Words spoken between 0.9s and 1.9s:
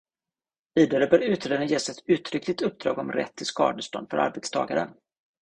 bör utredaren ges